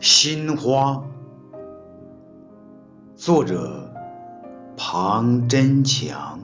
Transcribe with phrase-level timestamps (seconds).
[0.00, 1.02] 心花，
[3.16, 3.90] 作者
[4.76, 6.38] 庞真强，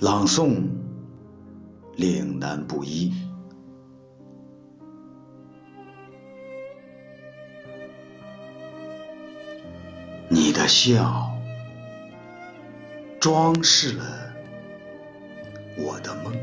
[0.00, 0.68] 朗诵
[1.96, 3.12] 岭南布衣。
[10.28, 11.30] 你的笑，
[13.20, 14.04] 装饰了
[15.78, 16.34] 我的梦。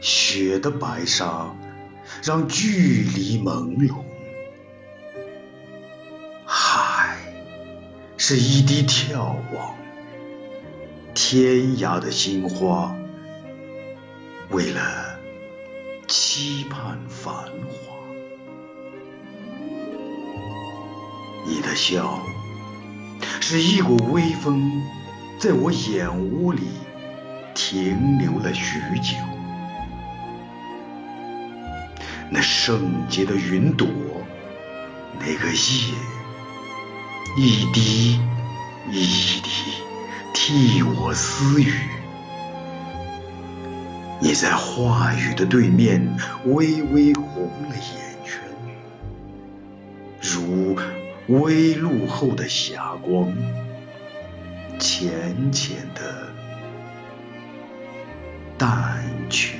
[0.00, 1.54] 雪的白纱，
[2.22, 3.94] 让距离朦胧。
[6.44, 7.16] 海
[8.16, 9.76] 是一滴眺望
[11.14, 12.94] 天涯的心花，
[14.50, 15.18] 为了
[16.06, 17.96] 期盼繁华。
[21.44, 22.20] 你的笑，
[23.40, 24.82] 是一股微风，
[25.38, 26.62] 在我眼窝里
[27.54, 29.16] 停留了许久。
[32.30, 33.86] 那圣洁的云朵，
[35.18, 35.94] 那个夜，
[37.36, 38.20] 一滴
[38.90, 39.50] 一滴
[40.32, 41.72] 替我私语。
[44.20, 48.40] 你在话语的对面，微微红了眼圈，
[50.20, 50.76] 如
[51.26, 53.34] 微露后的霞光，
[54.78, 56.32] 浅浅的
[58.56, 59.58] 淡去。